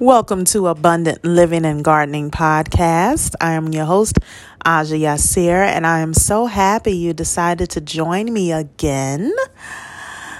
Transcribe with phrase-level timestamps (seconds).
[0.00, 3.34] Welcome to Abundant Living and Gardening Podcast.
[3.38, 4.16] I am your host,
[4.64, 9.30] Aja Yasir, and I am so happy you decided to join me again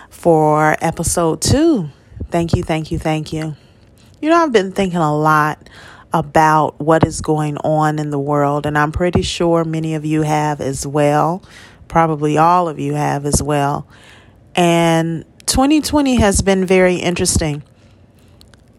[0.09, 1.91] for episode two.
[2.31, 3.55] Thank you, thank you, thank you.
[4.23, 5.69] You know, I've been thinking a lot
[6.11, 10.23] about what is going on in the world, and I'm pretty sure many of you
[10.23, 11.43] have as well.
[11.87, 13.87] Probably all of you have as well.
[14.57, 17.63] And 2020 has been very interesting.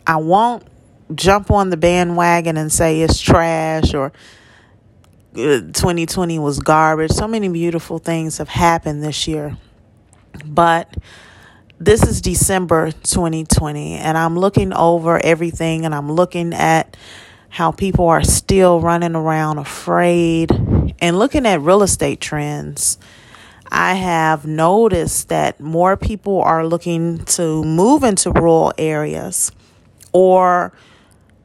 [0.08, 0.71] I won't
[1.16, 4.12] jump on the bandwagon and say it's trash or
[5.34, 7.12] 2020 uh, was garbage.
[7.12, 9.58] So many beautiful things have happened this year.
[10.46, 10.96] But
[11.80, 16.96] this is December 2020, and I'm looking over everything and I'm looking at
[17.50, 20.52] how people are still running around afraid
[21.00, 22.98] and looking at real estate trends.
[23.70, 29.52] I have noticed that more people are looking to move into rural areas
[30.12, 30.74] or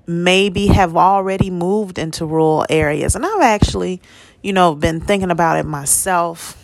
[0.07, 3.17] maybe have already moved into rural areas.
[3.17, 4.01] And I've actually,
[4.43, 6.63] you know, been thinking about it myself.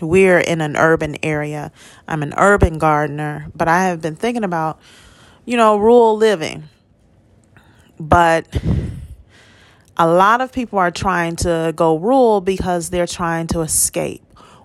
[0.00, 1.72] We're in an urban area.
[2.06, 4.78] I'm an urban gardener, but I have been thinking about,
[5.44, 6.64] you know, rural living.
[7.98, 8.46] But
[9.96, 14.22] a lot of people are trying to go rural because they're trying to escape.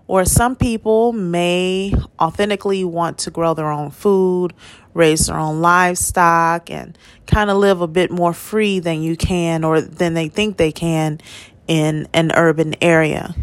[0.08, 4.56] Or some people may authentically want to grow their own food,
[5.00, 9.64] raise their own livestock, and kind of live a bit more free than you can
[9.64, 11.20] or than they think they can
[11.68, 13.34] in an urban area.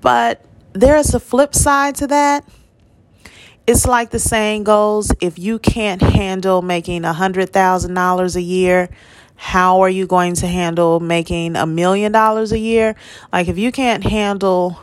[0.00, 2.48] But there's a flip side to that.
[3.66, 8.88] It's like the saying goes if you can't handle making a $100,000 a year,
[9.36, 12.94] how are you going to handle making a million dollars a year?
[13.32, 14.78] Like, if you can't handle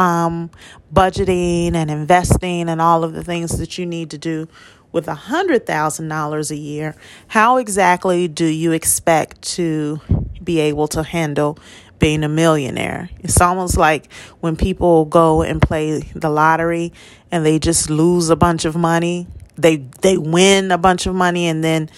[0.00, 0.50] um,
[0.92, 4.48] budgeting and investing and all of the things that you need to do
[4.92, 6.96] with a $100,000 a year,
[7.28, 10.00] how exactly do you expect to
[10.42, 11.58] be able to handle
[11.98, 13.10] being a millionaire?
[13.18, 16.94] It's almost like when people go and play the lottery
[17.30, 19.26] and they just lose a bunch of money.
[19.56, 21.90] They they win a bunch of money and then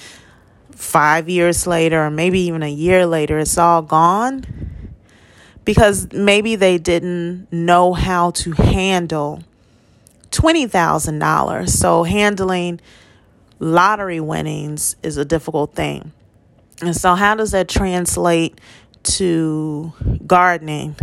[0.72, 4.71] 5 years later or maybe even a year later it's all gone
[5.64, 9.42] because maybe they didn't know how to handle
[10.30, 11.68] $20,000.
[11.68, 12.80] So handling
[13.58, 16.12] lottery winnings is a difficult thing.
[16.80, 18.60] And so, how does that translate
[19.04, 19.92] to
[20.26, 20.96] gardening?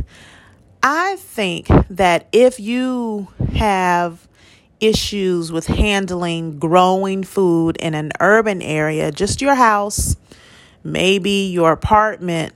[0.84, 4.28] I think that if you have
[4.80, 10.16] issues with handling growing food in an urban area, just your house,
[10.84, 12.54] maybe your apartment,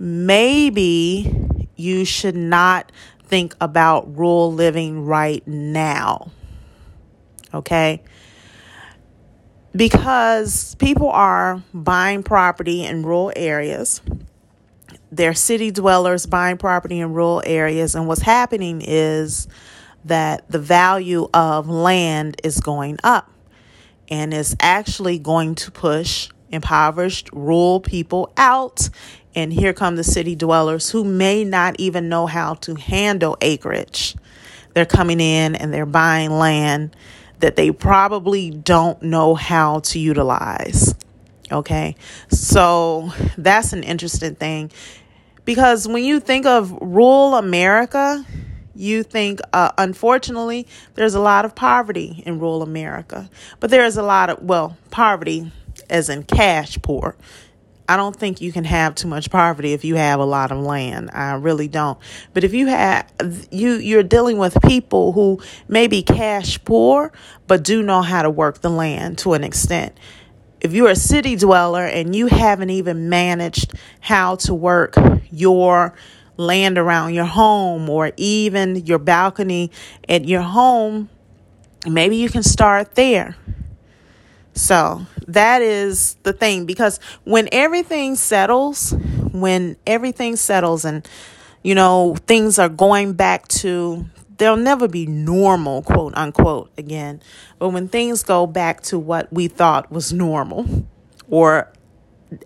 [0.00, 2.90] maybe you should not
[3.22, 6.32] think about rural living right now.
[7.54, 8.02] Okay?
[9.76, 14.00] Because people are buying property in rural areas.
[15.12, 17.94] They're city dwellers buying property in rural areas.
[17.94, 19.46] And what's happening is
[20.06, 23.30] that the value of land is going up
[24.08, 28.88] and it's actually going to push impoverished rural people out.
[29.34, 34.16] And here come the city dwellers who may not even know how to handle acreage.
[34.74, 36.96] They're coming in and they're buying land
[37.38, 40.94] that they probably don't know how to utilize.
[41.52, 41.96] Okay,
[42.28, 44.70] so that's an interesting thing
[45.44, 48.24] because when you think of rural America,
[48.76, 54.02] you think, uh, unfortunately, there's a lot of poverty in rural America, but there's a
[54.02, 55.50] lot of, well, poverty
[55.88, 57.16] as in cash poor.
[57.90, 60.58] I don't think you can have too much poverty if you have a lot of
[60.58, 61.10] land.
[61.12, 61.98] I really don't.
[62.32, 63.10] But if you have
[63.50, 67.12] you you're dealing with people who may be cash poor
[67.48, 69.98] but do know how to work the land to an extent.
[70.60, 74.94] If you're a city dweller and you haven't even managed how to work
[75.32, 75.92] your
[76.36, 79.72] land around your home or even your balcony
[80.08, 81.08] at your home,
[81.88, 83.34] maybe you can start there.
[84.54, 88.92] So that is the thing because when everything settles,
[89.32, 91.06] when everything settles and
[91.62, 94.04] you know things are going back to
[94.40, 97.20] they'll never be normal, quote unquote, again.
[97.58, 100.66] But when things go back to what we thought was normal,
[101.28, 101.70] or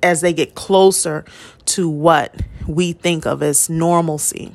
[0.02, 1.24] as they get closer
[1.66, 2.34] to what
[2.66, 4.54] we think of as normalcy,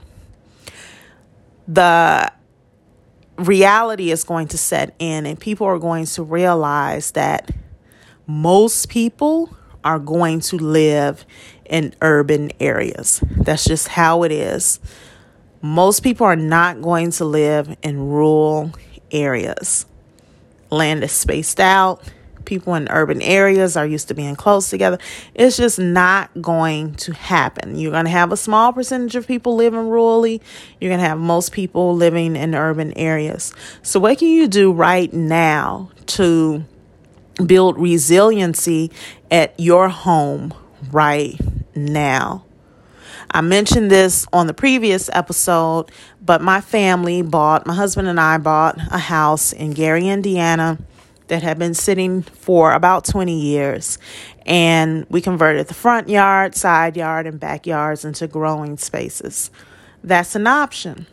[1.66, 2.32] the
[3.40, 7.52] reality is going to set in, and people are going to realize that
[8.28, 11.26] most people are going to live
[11.66, 13.24] in urban areas.
[13.38, 14.80] That's just how it is.
[15.62, 18.72] Most people are not going to live in rural
[19.12, 19.86] areas.
[20.70, 22.04] Land is spaced out,
[22.50, 24.98] People in urban areas are used to being close together.
[25.36, 27.76] It's just not going to happen.
[27.76, 30.42] You're going to have a small percentage of people living rurally.
[30.82, 33.54] You're going to have most people living in urban areas.
[33.84, 36.64] So, what can you do right now to
[37.46, 38.90] build resiliency
[39.30, 40.52] at your home
[40.92, 41.40] right
[41.76, 42.46] now?
[43.30, 48.40] I mentioned this on the previous episode, but my family bought, my husband and I
[48.40, 50.80] bought a house in Gary, Indiana
[51.30, 53.98] that had been sitting for about 20 years.
[54.46, 59.50] And we converted the front yard, side yard, and backyards into growing spaces.
[60.04, 61.08] That's an option.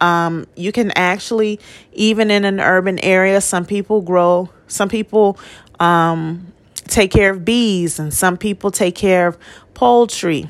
[0.00, 1.60] Um, you can actually,
[1.92, 5.38] even in an urban area, some people grow, some people
[5.78, 6.52] um,
[6.88, 9.38] take care of bees, and some people take care of
[9.74, 10.48] poultry.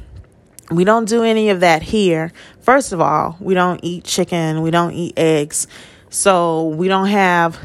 [0.71, 2.33] We don't do any of that here.
[2.61, 5.67] First of all, we don't eat chicken, we don't eat eggs.
[6.09, 7.59] So we don't have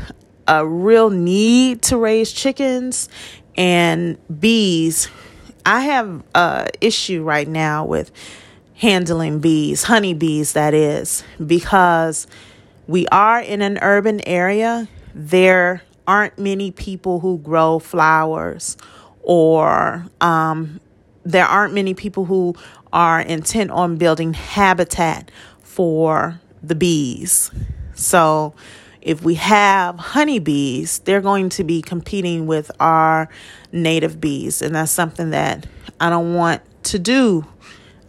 [0.47, 3.09] a real need to raise chickens
[3.55, 5.09] and bees.
[5.65, 8.11] I have a issue right now with
[8.75, 12.27] handling bees, honey bees that is, because
[12.87, 14.87] we are in an urban area.
[15.13, 18.77] There aren't many people who grow flowers
[19.23, 20.79] or um,
[21.25, 22.55] there aren't many people who
[22.93, 25.29] are intent on building habitat
[25.61, 27.51] for the bees.
[27.93, 28.53] So,
[29.07, 33.29] if we have honeybees, they're going to be competing with our
[33.71, 35.65] native bees, and that's something that
[35.97, 37.45] I don't want to do.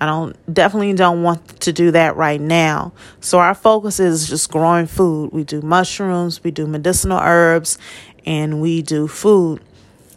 [0.01, 2.93] I don't definitely don't want to do that right now.
[3.21, 5.33] So our focus is just growing food.
[5.33, 7.79] We do mushrooms, we do medicinal herbs,
[8.27, 9.63] and we do food.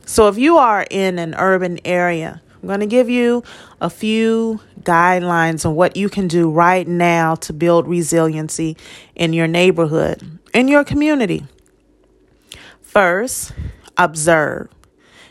[0.07, 3.43] So if you are in an urban area, I'm going to give you
[3.79, 8.77] a few guidelines on what you can do right now to build resiliency
[9.15, 11.45] in your neighborhood, in your community.
[12.81, 13.53] First,
[13.97, 14.67] observe.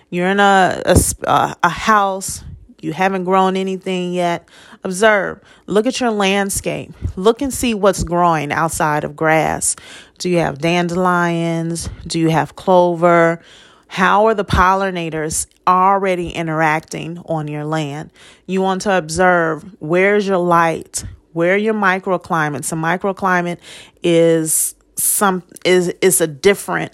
[0.08, 0.82] You're in a,
[1.24, 2.42] a, a house,
[2.82, 4.48] you haven't grown anything yet.
[4.82, 5.40] Observe.
[5.66, 6.92] Look at your landscape.
[7.14, 9.76] Look and see what's growing outside of grass.
[10.18, 11.90] Do you have dandelions?
[12.06, 13.40] Do you have clover?
[13.90, 18.12] How are the pollinators already interacting on your land?
[18.46, 22.70] You want to observe where's your light, where your microclimates.
[22.70, 23.58] A microclimate
[24.00, 26.92] is some is is a different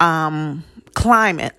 [0.00, 1.54] um climate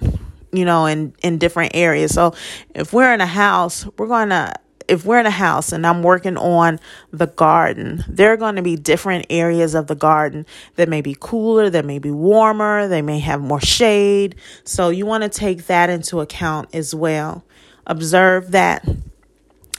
[0.51, 2.35] you know in in different areas so
[2.75, 4.53] if we're in a house we're going to
[4.87, 6.79] if we're in a house and I'm working on
[7.11, 10.45] the garden, there are going to be different areas of the garden
[10.75, 14.35] that may be cooler, that may be warmer, they may have more shade.
[14.63, 17.43] So you want to take that into account as well.
[17.85, 18.87] Observe that.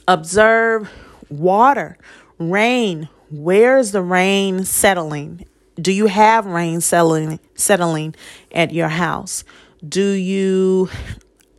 [0.06, 0.90] Observe
[1.30, 1.96] water,
[2.38, 3.08] rain.
[3.30, 5.46] Where is the rain settling?
[5.76, 8.14] Do you have rain settling settling
[8.52, 9.44] at your house?
[9.86, 10.88] Do you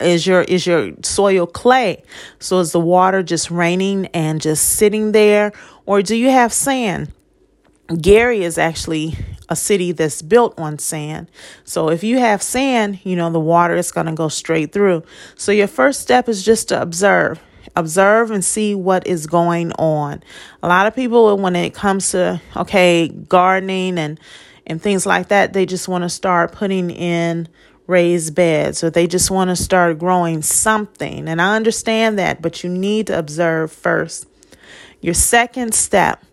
[0.00, 2.02] is your is your soil clay.
[2.38, 5.52] So is the water just raining and just sitting there?
[5.86, 7.12] Or do you have sand?
[8.00, 9.16] Gary is actually
[9.48, 11.30] a city that's built on sand.
[11.64, 15.04] So if you have sand you know the water is going to go straight through.
[15.36, 17.40] So your first step is just to observe.
[17.74, 20.22] Observe and see what is going on.
[20.62, 24.20] A lot of people when it comes to okay gardening and
[24.66, 27.48] and things like that they just want to start putting in
[27.86, 31.28] raised beds or they just want to start growing something.
[31.28, 34.26] And I understand that, but you need to observe first.
[35.00, 36.24] Your second step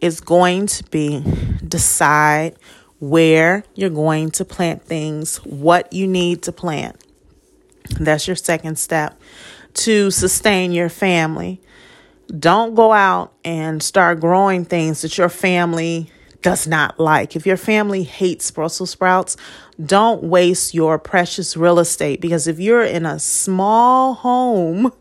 [0.00, 1.24] is going to be
[1.66, 2.56] decide
[2.98, 7.02] where you're going to plant things, what you need to plant.
[7.98, 9.20] That's your second step
[9.74, 11.60] to sustain your family.
[12.38, 16.10] Don't go out and start growing things that your family
[16.42, 17.34] does not like.
[17.36, 19.36] If your family hates Brussels sprouts,
[19.84, 24.92] don't waste your precious real estate because if you're in a small home,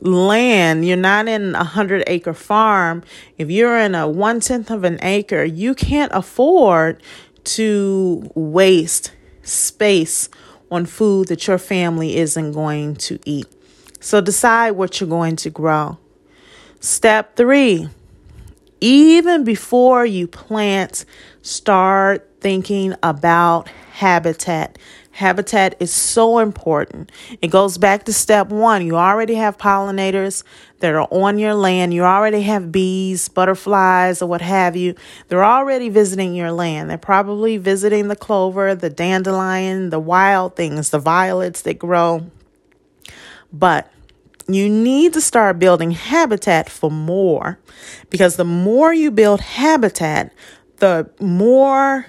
[0.00, 3.02] land, you're not in a hundred acre farm.
[3.38, 7.02] If you're in a one tenth of an acre, you can't afford
[7.44, 9.12] to waste
[9.42, 10.28] space
[10.70, 13.46] on food that your family isn't going to eat.
[14.00, 15.98] So decide what you're going to grow.
[16.80, 17.88] Step three
[18.84, 21.06] even before you plant,
[21.40, 24.78] start thinking about habitat.
[25.10, 27.10] Habitat is so important.
[27.40, 28.84] It goes back to step one.
[28.84, 30.42] You already have pollinators
[30.80, 31.94] that are on your land.
[31.94, 34.96] You already have bees, butterflies, or what have you.
[35.28, 36.90] They're already visiting your land.
[36.90, 42.26] They're probably visiting the clover, the dandelion, the wild things, the violets that grow.
[43.50, 43.90] But
[44.46, 47.58] you need to start building habitat for more
[48.10, 50.32] because the more you build habitat,
[50.78, 52.06] the more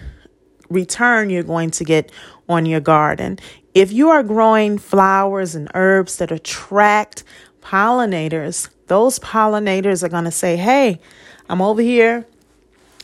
[0.69, 2.11] return you're going to get
[2.49, 3.39] on your garden.
[3.73, 7.23] If you are growing flowers and herbs that attract
[7.61, 10.99] pollinators, those pollinators are going to say, Hey,
[11.49, 12.25] I'm over here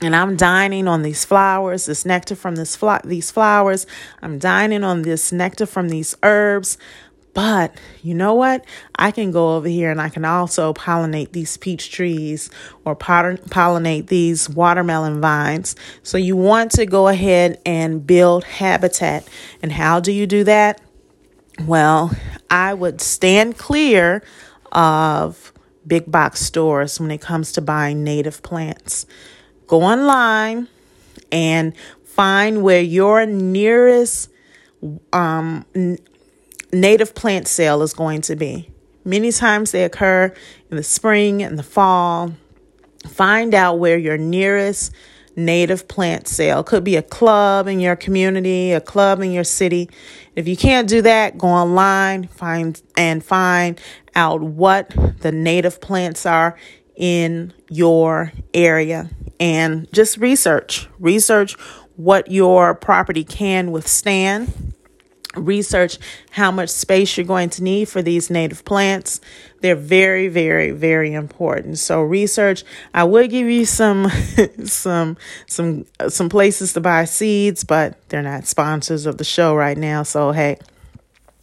[0.01, 3.85] and I'm dining on these flowers, this nectar from this fl- these flowers.
[4.21, 6.77] I'm dining on this nectar from these herbs.
[7.33, 8.65] But you know what?
[8.95, 12.49] I can go over here and I can also pollinate these peach trees
[12.83, 15.75] or pollinate these watermelon vines.
[16.03, 19.27] So you want to go ahead and build habitat.
[19.61, 20.81] And how do you do that?
[21.65, 22.11] Well,
[22.49, 24.23] I would stand clear
[24.71, 25.53] of
[25.87, 29.05] big box stores when it comes to buying native plants.
[29.67, 30.67] Go online
[31.31, 31.73] and
[32.03, 34.29] find where your nearest
[35.13, 35.65] um,
[36.71, 38.71] native plant sale is going to be.
[39.03, 40.33] Many times they occur
[40.69, 42.33] in the spring and the fall.
[43.07, 44.93] Find out where your nearest
[45.35, 49.89] native plant sale could be a club in your community, a club in your city.
[50.35, 53.79] If you can't do that, go online, find and find
[54.13, 56.57] out what the native plants are
[56.95, 59.09] in your area
[59.39, 60.87] and just research.
[60.99, 61.53] Research
[61.95, 64.73] what your property can withstand
[65.35, 65.97] research
[66.31, 69.21] how much space you're going to need for these native plants.
[69.61, 71.77] They're very, very, very important.
[71.77, 72.63] So research.
[72.93, 74.09] I will give you some,
[74.65, 79.55] some, some, uh, some places to buy seeds, but they're not sponsors of the show
[79.55, 80.03] right now.
[80.03, 80.57] So hey,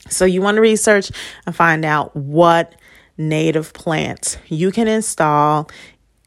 [0.09, 1.11] so you want to research
[1.47, 2.75] and find out what
[3.17, 5.69] native plants you can install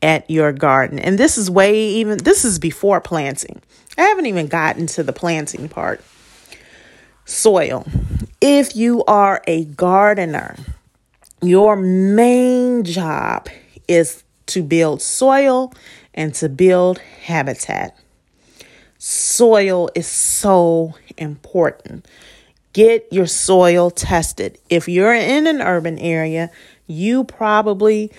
[0.01, 0.99] at your garden.
[0.99, 2.17] And this is way even.
[2.17, 3.61] This is before planting.
[3.97, 6.01] I haven't even gotten to the planting part
[7.31, 7.85] soil.
[8.39, 10.55] If you are a gardener,
[11.41, 13.47] your main job
[13.87, 15.73] is to build soil
[16.13, 17.97] and to build habitat.
[18.97, 22.05] Soil is so important.
[22.73, 24.57] Get your soil tested.
[24.69, 26.51] If you're in an urban area,
[26.87, 28.11] you probably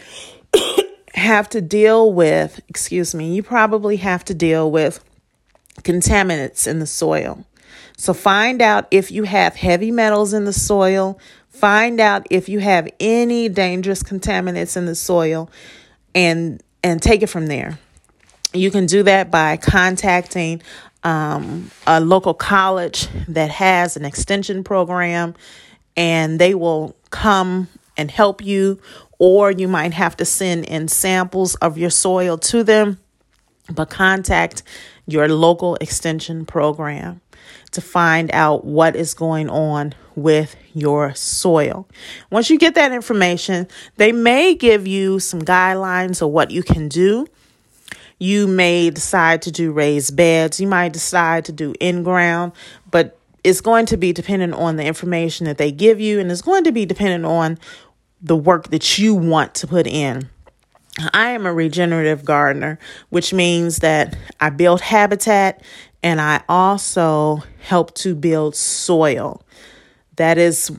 [1.14, 5.02] have to deal with, excuse me, you probably have to deal with
[5.83, 7.45] contaminants in the soil.
[7.97, 11.19] So find out if you have heavy metals in the soil.
[11.49, 15.50] Find out if you have any dangerous contaminants in the soil
[16.14, 17.79] and and take it from there.
[18.52, 20.62] You can do that by contacting
[21.05, 25.35] um, a local college that has an extension program
[25.97, 28.81] and they will come and help you,
[29.19, 32.99] or you might have to send in samples of your soil to them.
[33.73, 34.62] But contact
[35.07, 37.21] your local extension program
[37.73, 41.88] to find out what is going on with your soil.
[42.31, 46.88] Once you get that information, they may give you some guidelines of what you can
[46.88, 47.26] do.
[48.19, 52.52] You may decide to do raised beds, you might decide to do in ground,
[52.91, 56.43] but it's going to be dependent on the information that they give you, and it's
[56.43, 57.59] going to be dependent on
[58.21, 60.29] the work that you want to put in.
[61.12, 65.62] I am a regenerative gardener, which means that I build habitat
[66.02, 69.42] and I also help to build soil.
[70.16, 70.71] That is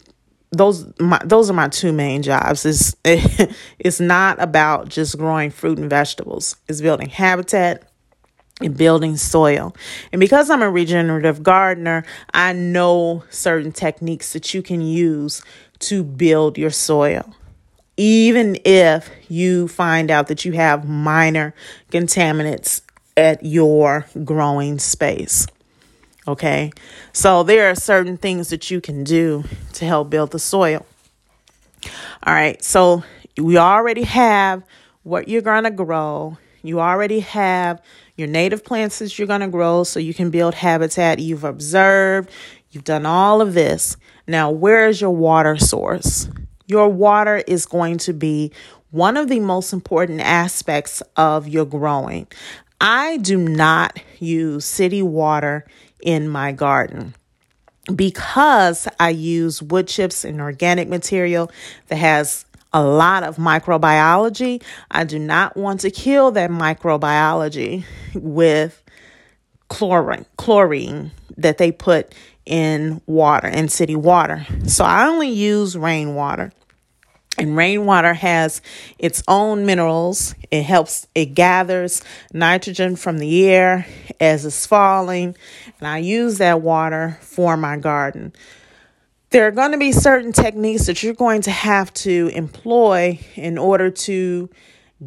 [0.51, 2.65] those my those are my two main jobs.
[2.65, 2.95] It's
[3.79, 6.55] it's not about just growing fruit and vegetables.
[6.67, 7.89] It's building habitat
[8.61, 9.75] and building soil.
[10.11, 12.03] And because I'm a regenerative gardener,
[12.33, 15.41] I know certain techniques that you can use
[15.79, 17.33] to build your soil.
[17.95, 21.53] Even if you find out that you have minor
[21.91, 22.81] contaminants
[23.15, 25.47] at your growing space.
[26.27, 26.71] Okay,
[27.11, 29.43] so there are certain things that you can do
[29.73, 30.85] to help build the soil.
[32.25, 33.03] All right, so
[33.37, 34.63] we already have
[35.03, 36.37] what you're going to grow.
[36.61, 37.81] You already have
[38.15, 41.19] your native plants that you're going to grow so you can build habitat.
[41.19, 42.29] You've observed,
[42.71, 43.97] you've done all of this.
[44.25, 46.29] Now, where is your water source?
[46.67, 48.53] Your water is going to be
[48.91, 52.27] one of the most important aspects of your growing.
[52.85, 55.65] I do not use city water
[56.01, 57.15] in my garden
[57.95, 61.49] because I use wood chips and organic material
[61.87, 64.61] that has a lot of microbiology.
[64.91, 67.85] I do not want to kill that microbiology
[68.15, 68.83] with
[69.69, 72.13] chlorine, chlorine that they put
[72.45, 74.45] in water, in city water.
[74.67, 76.51] So I only use rainwater.
[77.37, 78.61] And rainwater has
[78.99, 80.35] its own minerals.
[80.51, 83.87] It helps, it gathers nitrogen from the air
[84.19, 85.35] as it's falling.
[85.79, 88.33] And I use that water for my garden.
[89.31, 93.57] There are going to be certain techniques that you're going to have to employ in
[93.57, 94.47] order to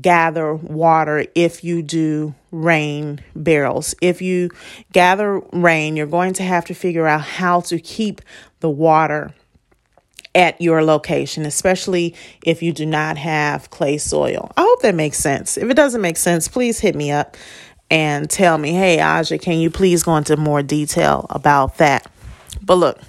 [0.01, 3.95] gather water if you do rain barrels.
[4.01, 4.51] If you
[4.93, 8.21] gather rain, you're going to have to figure out how to keep
[8.61, 9.33] the water
[10.37, 12.15] at your location, especially
[12.45, 14.53] if you do not have clay soil.
[14.57, 15.57] I hope that makes sense.
[15.57, 17.39] If it doesn't make sense, please hit me up
[17.91, 22.11] and tell me, hey, Aja, can you please go into more detail about that?
[22.61, 23.01] But look,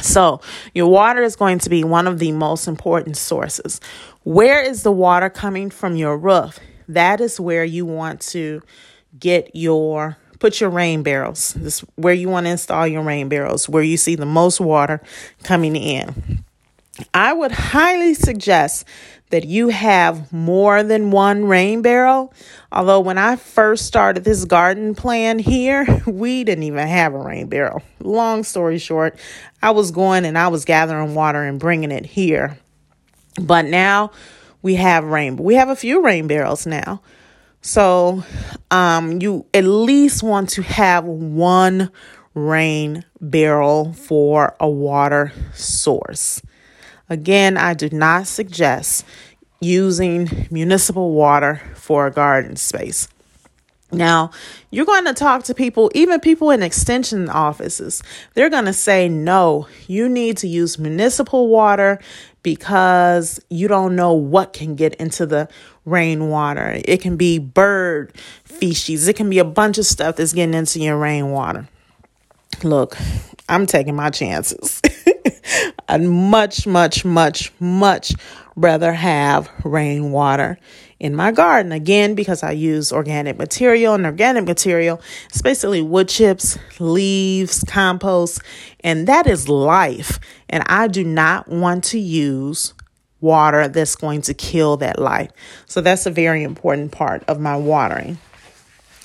[0.00, 0.40] so
[0.74, 3.80] your water is going to be one of the most important sources.
[4.24, 6.58] Where is the water coming from your roof?
[6.88, 8.62] That is where you want to
[9.16, 11.54] get your put your rain barrels.
[11.54, 15.00] This where you want to install your rain barrels, where you see the most water
[15.44, 16.42] coming in.
[17.14, 18.84] I would highly suggest
[19.30, 22.34] that you have more than one rain barrel.
[22.72, 27.46] Although, when I first started this garden plan here, we didn't even have a rain
[27.46, 27.80] barrel.
[28.00, 29.16] Long story short,
[29.62, 32.58] I was going and I was gathering water and bringing it here.
[33.40, 34.10] But now
[34.60, 35.36] we have rain.
[35.36, 37.00] We have a few rain barrels now.
[37.62, 38.24] So,
[38.72, 41.90] um, you at least want to have one
[42.34, 46.42] rain barrel for a water source.
[47.08, 49.04] Again, I do not suggest
[49.60, 53.06] using municipal water for a garden space.
[53.92, 54.30] Now,
[54.70, 58.02] you're going to talk to people, even people in extension offices.
[58.34, 62.00] They're going to say, no, you need to use municipal water
[62.42, 65.48] because you don't know what can get into the
[65.84, 66.80] rainwater.
[66.84, 68.12] It can be bird
[68.44, 71.68] feces, it can be a bunch of stuff that's getting into your rainwater.
[72.62, 72.96] Look,
[73.48, 74.80] I'm taking my chances.
[75.88, 78.14] I'd much, much, much, much
[78.54, 80.58] rather have rainwater
[81.00, 81.72] in my garden.
[81.72, 85.00] Again, because I use organic material, and organic material
[85.32, 88.40] is basically wood chips, leaves, compost,
[88.80, 90.20] and that is life.
[90.48, 92.72] And I do not want to use
[93.22, 95.30] water that's going to kill that life.
[95.66, 98.18] So that's a very important part of my watering.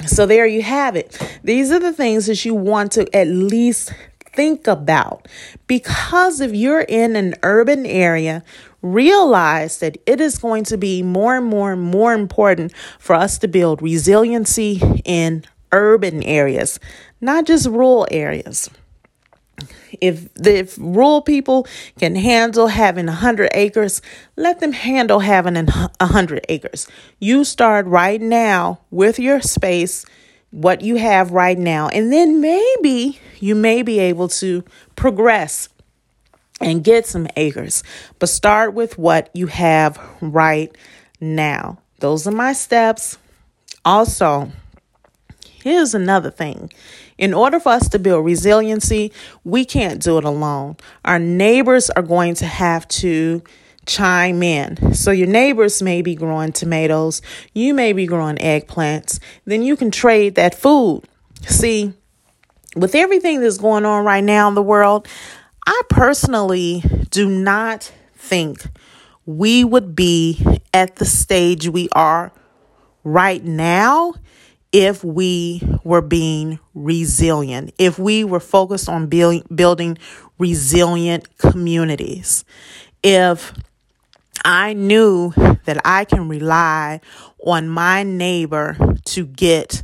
[0.06, 1.18] So there you have it.
[1.44, 3.94] These are the things that you want to at least
[4.34, 5.28] think about.
[5.66, 8.44] Because if you're in an urban area,
[8.84, 13.40] realize that it is going to be more and more and more important for us
[13.40, 16.80] to build resiliency in urban areas,
[17.20, 18.70] not just rural areas.
[20.00, 21.68] If the if rural people
[21.98, 24.02] can handle having 100 acres,
[24.36, 26.88] let them handle having 100 acres.
[27.20, 30.06] You start right now with your space
[30.52, 31.90] what you have right now.
[31.90, 34.64] And then maybe you may be able to
[34.96, 35.70] progress
[36.62, 37.84] and get some acres.
[38.20, 40.76] But start with what you have right
[41.20, 41.80] now.
[42.00, 43.18] Those are my steps.
[43.84, 44.52] Also,
[45.64, 46.72] here's another thing.
[47.18, 49.12] In order for us to build resiliency,
[49.44, 50.78] we can't do it alone.
[51.04, 53.42] Our neighbors are going to have to
[53.88, 54.94] chime in.
[54.94, 57.22] So your neighbors may be growing tomatoes,
[57.54, 61.04] you may be growing eggplants, then you can trade that food.
[61.44, 61.94] See,
[62.76, 65.08] with everything that's going on right now in the world,
[65.66, 68.66] I personally do not think
[69.26, 72.32] we would be at the stage we are
[73.04, 74.14] right now
[74.72, 79.98] if we were being resilient, if we were focused on build, building
[80.38, 82.46] resilient communities,
[83.04, 83.54] if
[84.44, 85.34] I knew
[85.66, 87.02] that I can rely
[87.46, 89.84] on my neighbor to get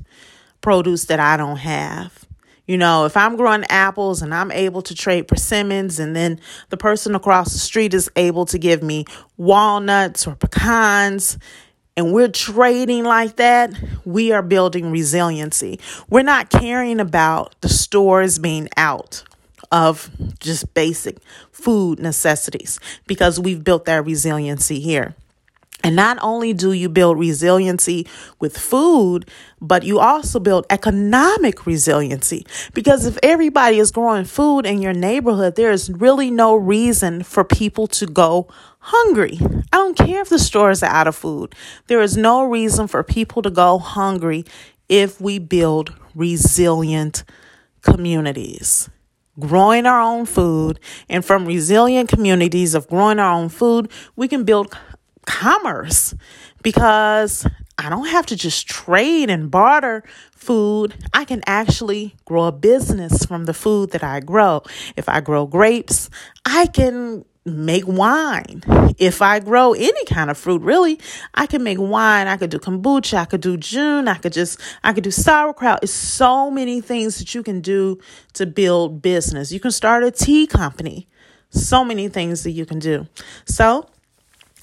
[0.62, 2.26] produce that I don't have.
[2.66, 6.78] You know, if I'm growing apples and I'm able to trade persimmons, and then the
[6.78, 9.04] person across the street is able to give me
[9.36, 11.38] walnuts or pecans,
[11.96, 13.72] and we're trading like that,
[14.06, 15.80] we are building resiliency.
[16.10, 19.24] We're not caring about the stores being out
[19.72, 21.18] of just basic
[21.52, 25.16] food necessities because we've built that resiliency here.
[25.84, 28.08] And not only do you build resiliency
[28.40, 32.46] with food, but you also build economic resiliency.
[32.74, 37.44] Because if everybody is growing food in your neighborhood, there is really no reason for
[37.44, 38.48] people to go
[38.80, 39.38] hungry.
[39.74, 41.54] I don't care if the stores are out of food.
[41.88, 44.46] There is no reason for people to go hungry
[44.88, 47.26] if we build resilient
[47.82, 48.90] communities
[49.40, 50.80] growing our own food.
[51.10, 54.78] And from resilient communities of growing our own food, we can build
[55.26, 56.14] commerce
[56.62, 57.46] because
[57.78, 60.94] I don't have to just trade and barter food.
[61.14, 64.64] I can actually grow a business from the food that I grow.
[64.96, 66.10] If I grow grapes,
[66.46, 68.62] I can make wine.
[68.98, 71.00] If I grow any kind of fruit, really,
[71.34, 72.28] I can make wine.
[72.28, 73.18] I could do kombucha.
[73.18, 74.08] I could do jun.
[74.08, 75.80] I could just, I could do sauerkraut.
[75.84, 78.00] It's so many things that you can do
[78.34, 79.52] to build business.
[79.52, 81.08] You can start a tea company.
[81.50, 83.08] So many things that you can do.
[83.46, 83.88] So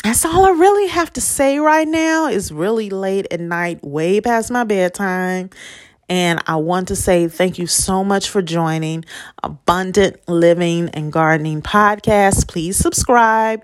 [0.02, 2.28] that's all I really have to say right now.
[2.28, 5.50] It's really late at night, way past my bedtime.
[6.08, 9.04] And I want to say thank you so much for joining
[9.44, 12.48] Abundant Living and Gardening Podcast.
[12.48, 13.62] Please subscribe,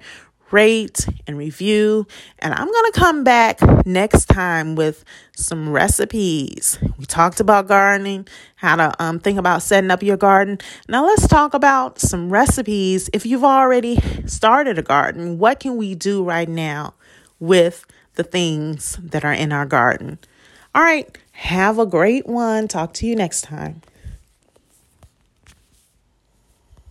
[0.50, 2.06] rate, and review.
[2.38, 5.04] And I'm going to come back next time with
[5.34, 6.78] some recipes.
[6.98, 10.58] We talked about gardening, how to um, think about setting up your garden.
[10.88, 13.10] Now, let's talk about some recipes.
[13.12, 16.94] If you've already started a garden, what can we do right now
[17.38, 20.18] with the things that are in our garden?
[20.74, 22.68] All right, have a great one.
[22.68, 23.82] Talk to you next time.